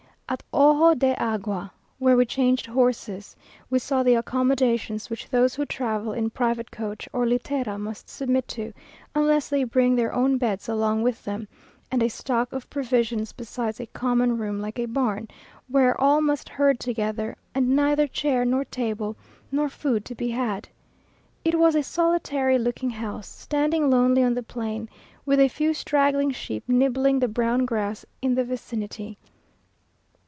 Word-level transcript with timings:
At 0.31 0.43
Ojo 0.53 0.93
de 0.93 1.13
Agua, 1.21 1.73
where 1.99 2.15
we 2.15 2.25
changed 2.25 2.65
horses, 2.65 3.35
we 3.69 3.79
saw 3.79 4.01
the 4.01 4.15
accommodations 4.15 5.09
which 5.09 5.27
those 5.29 5.55
who 5.55 5.65
travel 5.65 6.13
in 6.13 6.29
private 6.29 6.71
coach 6.71 7.09
or 7.11 7.25
litera 7.25 7.77
must 7.77 8.07
submit 8.09 8.47
to, 8.47 8.71
unless 9.13 9.49
they 9.49 9.65
bring 9.65 9.93
their 9.93 10.13
own 10.13 10.37
beds 10.37 10.69
along 10.69 11.03
with 11.03 11.25
them, 11.25 11.49
and 11.91 12.01
a 12.01 12.07
stock 12.07 12.53
of 12.53 12.69
provisions 12.69 13.33
besides 13.33 13.81
a 13.81 13.87
common 13.87 14.37
room 14.37 14.61
like 14.61 14.79
a 14.79 14.85
barn, 14.85 15.27
where 15.67 15.99
all 15.99 16.21
must 16.21 16.47
herd 16.47 16.79
together; 16.79 17.35
and 17.53 17.75
neither 17.75 18.07
chair, 18.07 18.45
nor 18.45 18.63
table, 18.63 19.17
nor 19.51 19.67
food 19.67 20.05
to 20.05 20.15
be 20.15 20.29
had. 20.29 20.69
It 21.43 21.59
was 21.59 21.75
a 21.75 21.83
solitary 21.83 22.57
looking 22.57 22.91
house, 22.91 23.27
standing 23.27 23.89
lonely 23.91 24.23
on 24.23 24.33
the 24.35 24.43
plain, 24.43 24.87
with 25.25 25.41
a 25.41 25.49
few 25.49 25.73
straggling 25.73 26.31
sheep 26.31 26.63
nibbling 26.69 27.19
the 27.19 27.27
brown 27.27 27.65
grass 27.65 28.05
in 28.21 28.33
the 28.35 28.45
vicinity. 28.45 29.17